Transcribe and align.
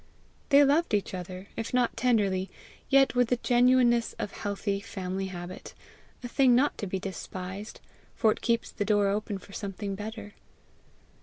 They 0.49 0.63
loved 0.63 0.95
each 0.95 1.13
other, 1.13 1.45
if 1.55 1.75
not 1.75 1.95
tenderly, 1.95 2.49
yet 2.89 3.13
with 3.13 3.27
the 3.29 3.37
genuineness 3.37 4.13
of 4.13 4.31
healthy 4.31 4.79
family 4.79 5.27
habit 5.27 5.75
a 6.23 6.27
thing 6.27 6.55
not 6.55 6.75
to 6.79 6.87
be 6.87 6.97
despised, 6.97 7.79
for 8.15 8.31
it 8.31 8.41
keeps 8.41 8.71
the 8.71 8.83
door 8.83 9.09
open 9.09 9.37
for 9.37 9.53
something 9.53 9.93
better. 9.93 10.33